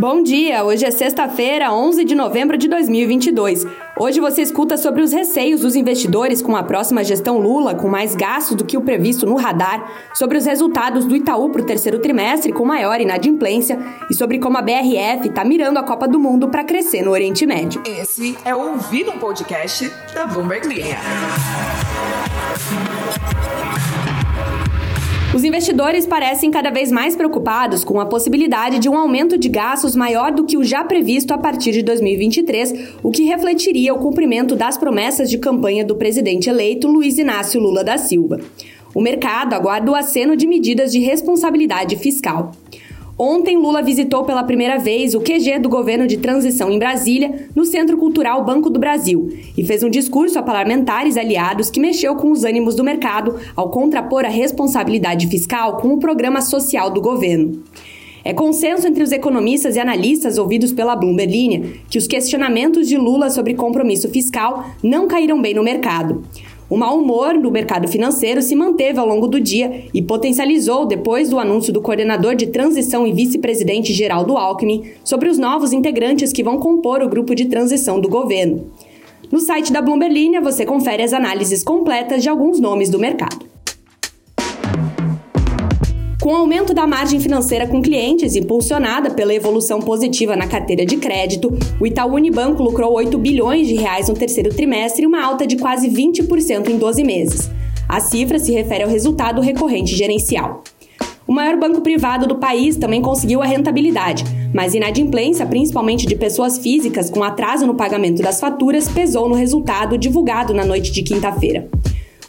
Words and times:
Bom 0.00 0.22
dia, 0.22 0.64
hoje 0.64 0.86
é 0.86 0.90
sexta-feira, 0.90 1.74
11 1.74 2.06
de 2.06 2.14
novembro 2.14 2.56
de 2.56 2.66
2022. 2.68 3.66
Hoje 3.98 4.18
você 4.18 4.40
escuta 4.40 4.78
sobre 4.78 5.02
os 5.02 5.12
receios 5.12 5.60
dos 5.60 5.76
investidores 5.76 6.40
com 6.40 6.56
a 6.56 6.62
próxima 6.62 7.04
gestão 7.04 7.36
Lula, 7.36 7.74
com 7.74 7.86
mais 7.86 8.14
gastos 8.14 8.56
do 8.56 8.64
que 8.64 8.78
o 8.78 8.80
previsto 8.80 9.26
no 9.26 9.36
radar, 9.36 10.08
sobre 10.14 10.38
os 10.38 10.46
resultados 10.46 11.04
do 11.04 11.14
Itaú 11.14 11.50
para 11.50 11.60
o 11.60 11.66
terceiro 11.66 11.98
trimestre 11.98 12.50
com 12.50 12.64
maior 12.64 12.98
inadimplência 12.98 13.78
e 14.10 14.14
sobre 14.14 14.38
como 14.38 14.56
a 14.56 14.62
BRF 14.62 15.28
está 15.28 15.44
mirando 15.44 15.78
a 15.78 15.82
Copa 15.82 16.08
do 16.08 16.18
Mundo 16.18 16.48
para 16.48 16.64
crescer 16.64 17.02
no 17.02 17.10
Oriente 17.10 17.44
Médio. 17.44 17.82
Esse 17.86 18.38
é 18.42 18.54
o 18.54 18.70
Ouvir 18.70 19.06
um 19.06 19.18
Podcast 19.18 19.92
da 20.14 20.24
Bloomberg 20.24 20.66
Linha. 20.66 20.96
Os 25.32 25.44
investidores 25.44 26.06
parecem 26.06 26.50
cada 26.50 26.70
vez 26.70 26.90
mais 26.90 27.14
preocupados 27.14 27.84
com 27.84 28.00
a 28.00 28.06
possibilidade 28.06 28.80
de 28.80 28.88
um 28.88 28.96
aumento 28.96 29.38
de 29.38 29.48
gastos 29.48 29.94
maior 29.94 30.32
do 30.32 30.44
que 30.44 30.58
o 30.58 30.64
já 30.64 30.82
previsto 30.82 31.32
a 31.32 31.38
partir 31.38 31.70
de 31.70 31.82
2023, 31.82 32.94
o 33.00 33.12
que 33.12 33.22
refletiria 33.22 33.94
o 33.94 33.98
cumprimento 33.98 34.56
das 34.56 34.76
promessas 34.76 35.30
de 35.30 35.38
campanha 35.38 35.84
do 35.84 35.94
presidente 35.94 36.50
eleito 36.50 36.88
Luiz 36.88 37.16
Inácio 37.16 37.60
Lula 37.60 37.84
da 37.84 37.96
Silva. 37.96 38.40
O 38.92 39.00
mercado 39.00 39.54
aguarda 39.54 39.92
o 39.92 39.94
aceno 39.94 40.34
de 40.34 40.48
medidas 40.48 40.90
de 40.90 40.98
responsabilidade 40.98 41.94
fiscal. 41.94 42.50
Ontem, 43.22 43.58
Lula 43.58 43.82
visitou 43.82 44.24
pela 44.24 44.42
primeira 44.42 44.78
vez 44.78 45.14
o 45.14 45.20
QG 45.20 45.58
do 45.58 45.68
governo 45.68 46.06
de 46.06 46.16
transição 46.16 46.70
em 46.70 46.78
Brasília, 46.78 47.50
no 47.54 47.66
Centro 47.66 47.98
Cultural 47.98 48.42
Banco 48.42 48.70
do 48.70 48.80
Brasil, 48.80 49.28
e 49.54 49.62
fez 49.62 49.82
um 49.82 49.90
discurso 49.90 50.38
a 50.38 50.42
parlamentares 50.42 51.18
aliados 51.18 51.68
que 51.68 51.78
mexeu 51.78 52.16
com 52.16 52.32
os 52.32 52.44
ânimos 52.44 52.74
do 52.74 52.82
mercado 52.82 53.38
ao 53.54 53.68
contrapor 53.68 54.24
a 54.24 54.30
responsabilidade 54.30 55.26
fiscal 55.26 55.76
com 55.76 55.88
o 55.88 55.98
programa 55.98 56.40
social 56.40 56.88
do 56.88 57.02
governo. 57.02 57.62
É 58.24 58.32
consenso 58.32 58.86
entre 58.86 59.02
os 59.02 59.12
economistas 59.12 59.76
e 59.76 59.80
analistas 59.80 60.38
ouvidos 60.38 60.72
pela 60.72 60.96
Bloomberg 60.96 61.30
Linha 61.30 61.72
que 61.90 61.98
os 61.98 62.06
questionamentos 62.06 62.88
de 62.88 62.96
Lula 62.96 63.28
sobre 63.28 63.52
compromisso 63.52 64.08
fiscal 64.08 64.64
não 64.82 65.06
caíram 65.06 65.42
bem 65.42 65.52
no 65.52 65.62
mercado. 65.62 66.22
O 66.70 66.76
mau 66.76 66.96
humor 66.96 67.34
no 67.34 67.50
mercado 67.50 67.88
financeiro 67.88 68.40
se 68.40 68.54
manteve 68.54 68.96
ao 68.96 69.06
longo 69.06 69.26
do 69.26 69.40
dia 69.40 69.86
e 69.92 70.00
potencializou 70.00 70.86
depois 70.86 71.28
do 71.28 71.40
anúncio 71.40 71.72
do 71.72 71.82
coordenador 71.82 72.36
de 72.36 72.46
transição 72.46 73.04
e 73.04 73.12
vice-presidente 73.12 73.92
Geraldo 73.92 74.36
Alckmin 74.36 74.84
sobre 75.02 75.28
os 75.28 75.36
novos 75.36 75.72
integrantes 75.72 76.32
que 76.32 76.44
vão 76.44 76.60
compor 76.60 77.02
o 77.02 77.08
grupo 77.08 77.34
de 77.34 77.46
transição 77.46 78.00
do 78.00 78.08
governo. 78.08 78.70
No 79.32 79.40
site 79.40 79.72
da 79.72 79.82
Bloomberg 79.82 80.14
Linha 80.14 80.40
você 80.40 80.64
confere 80.64 81.02
as 81.02 81.12
análises 81.12 81.64
completas 81.64 82.22
de 82.22 82.28
alguns 82.28 82.60
nomes 82.60 82.88
do 82.88 83.00
mercado. 83.00 83.50
Com 86.20 86.34
o 86.34 86.36
aumento 86.36 86.74
da 86.74 86.86
margem 86.86 87.18
financeira 87.18 87.66
com 87.66 87.80
clientes, 87.80 88.36
impulsionada 88.36 89.10
pela 89.10 89.34
evolução 89.34 89.80
positiva 89.80 90.36
na 90.36 90.46
carteira 90.46 90.84
de 90.84 90.98
crédito, 90.98 91.50
o 91.80 91.86
Itaú 91.86 92.12
Unibanco 92.12 92.62
lucrou 92.62 92.92
8 92.92 93.16
bilhões 93.16 93.66
de 93.66 93.74
reais 93.74 94.10
no 94.10 94.14
terceiro 94.14 94.50
trimestre, 94.50 95.06
uma 95.06 95.24
alta 95.24 95.46
de 95.46 95.56
quase 95.56 95.88
20% 95.88 96.68
em 96.68 96.76
12 96.76 97.02
meses. 97.04 97.50
A 97.88 98.00
cifra 98.00 98.38
se 98.38 98.52
refere 98.52 98.84
ao 98.84 98.90
resultado 98.90 99.40
recorrente 99.40 99.96
gerencial. 99.96 100.62
O 101.26 101.32
maior 101.32 101.56
banco 101.56 101.80
privado 101.80 102.26
do 102.26 102.36
país 102.36 102.76
também 102.76 103.00
conseguiu 103.00 103.40
a 103.40 103.46
rentabilidade, 103.46 104.24
mas 104.52 104.74
inadimplência, 104.74 105.46
principalmente 105.46 106.06
de 106.06 106.16
pessoas 106.16 106.58
físicas 106.58 107.08
com 107.08 107.22
atraso 107.22 107.66
no 107.66 107.74
pagamento 107.74 108.20
das 108.20 108.38
faturas, 108.38 108.90
pesou 108.90 109.26
no 109.26 109.34
resultado 109.34 109.96
divulgado 109.96 110.52
na 110.52 110.66
noite 110.66 110.92
de 110.92 111.02
quinta-feira. 111.02 111.66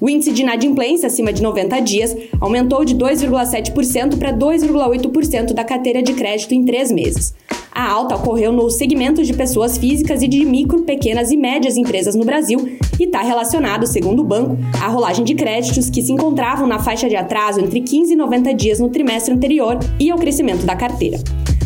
O 0.02 0.09
índice 0.09 0.31
de 0.31 0.41
inadimplência 0.41 1.05
acima 1.05 1.31
de 1.31 1.44
90 1.44 1.80
dias 1.81 2.17
aumentou 2.39 2.83
de 2.83 2.95
2,7% 2.95 4.17
para 4.17 4.33
2,8% 4.33 5.53
da 5.53 5.63
carteira 5.63 6.02
de 6.02 6.13
crédito 6.16 6.55
em 6.55 6.66
três 6.66 6.91
meses. 6.91 7.35
A 7.71 7.88
alta 7.88 8.16
ocorreu 8.16 8.52
no 8.52 8.67
segmento 8.72 9.23
de 9.23 9.31
pessoas 9.31 9.77
físicas 9.77 10.23
e 10.23 10.27
de 10.27 10.44
micro, 10.44 10.81
pequenas 10.81 11.29
e 11.29 11.38
médias 11.38 11.77
empresas 11.77 12.16
no 12.16 12.25
Brasil 12.25 12.79
e 12.99 13.03
está 13.03 13.22
relacionado, 13.22 13.85
segundo 13.85 14.22
o 14.22 14.25
banco, 14.25 14.57
à 14.81 14.88
rolagem 14.88 15.23
de 15.23 15.35
créditos 15.35 15.88
que 15.88 16.01
se 16.01 16.12
encontravam 16.12 16.66
na 16.66 16.79
faixa 16.79 17.07
de 17.07 17.16
atraso 17.16 17.62
entre 17.62 17.79
15 17.79 18.13
e 18.13 18.16
90 18.16 18.56
dias 18.56 18.79
no 18.79 18.89
trimestre 18.89 19.35
anterior 19.35 19.78
e 20.00 20.09
ao 20.09 20.18
crescimento 20.18 20.66
da 20.66 20.75
carteira. 20.75 21.19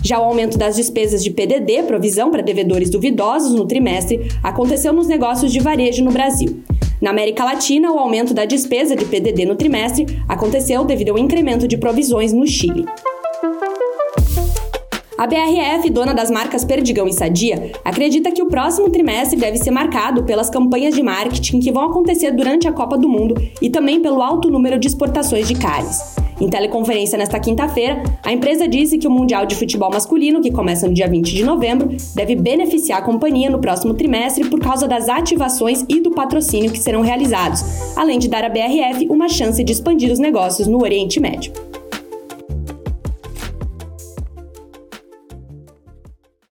Já 0.04 0.20
o 0.20 0.26
aumento 0.26 0.58
das 0.58 0.76
despesas 0.76 1.24
de 1.24 1.32
PDD, 1.32 1.84
provisão 1.84 2.30
para 2.30 2.44
devedores 2.44 2.90
duvidosos, 2.90 3.56
no 3.56 3.66
trimestre, 3.66 4.30
aconteceu 4.44 4.92
nos 4.92 5.08
negócios 5.08 5.54
de 5.54 5.60
varejo 5.60 6.04
no 6.04 6.12
Brasil. 6.12 6.62
Na 7.06 7.12
América 7.12 7.46
Latina, 7.46 7.92
o 7.92 8.00
aumento 8.00 8.34
da 8.34 8.46
despesa 8.46 8.96
de 8.96 9.06
PDD 9.06 9.46
no 9.46 9.56
trimestre 9.56 10.08
aconteceu 10.28 10.84
devido 10.84 11.10
ao 11.10 11.20
incremento 11.20 11.68
de 11.68 11.78
provisões 11.78 12.34
no 12.34 12.48
Chile. 12.48 12.84
A 15.16 15.28
BRF, 15.28 15.88
dona 15.92 16.16
das 16.16 16.32
marcas 16.32 16.66
Perdigão 16.66 17.08
e 17.08 17.14
Sadia, 17.14 17.74
acredita 17.86 18.32
que 18.32 18.42
o 18.42 18.48
próximo 18.48 18.90
trimestre 18.90 19.40
deve 19.40 19.58
ser 19.58 19.70
marcado 19.70 20.24
pelas 20.24 20.50
campanhas 20.50 20.96
de 20.96 21.04
marketing 21.04 21.60
que 21.60 21.72
vão 21.72 21.84
acontecer 21.84 22.32
durante 22.32 22.68
a 22.68 22.72
Copa 22.72 22.98
do 22.98 23.08
Mundo 23.08 23.36
e 23.62 23.70
também 23.70 24.02
pelo 24.02 24.20
alto 24.20 24.50
número 24.50 24.80
de 24.80 24.88
exportações 24.88 25.48
de 25.48 25.54
carnes. 25.54 26.15
Em 26.40 26.50
teleconferência 26.50 27.18
nesta 27.18 27.40
quinta-feira, 27.40 28.04
a 28.22 28.34
empresa 28.34 28.68
disse 28.68 28.98
que 28.98 29.08
o 29.08 29.12
Mundial 29.12 29.46
de 29.46 29.56
Futebol 29.56 29.90
Masculino, 29.90 30.42
que 30.42 30.52
começa 30.52 30.88
no 30.88 30.94
dia 30.94 31.08
20 31.08 31.34
de 31.34 31.46
novembro, 31.46 31.96
deve 32.14 32.36
beneficiar 32.36 33.00
a 33.00 33.02
companhia 33.02 33.50
no 33.50 33.60
próximo 33.60 33.94
trimestre 33.94 34.50
por 34.50 34.60
causa 34.60 34.88
das 34.88 35.08
ativações 35.08 35.86
e 35.88 36.02
do 36.02 36.12
patrocínio 36.12 36.72
que 36.72 36.80
serão 36.80 37.02
realizados, 37.02 37.64
além 37.96 38.20
de 38.20 38.28
dar 38.28 38.44
à 38.44 38.50
BRF 38.50 39.08
uma 39.10 39.30
chance 39.30 39.64
de 39.64 39.72
expandir 39.72 40.12
os 40.12 40.20
negócios 40.20 40.68
no 40.68 40.82
Oriente 40.82 41.22
Médio. 41.22 41.54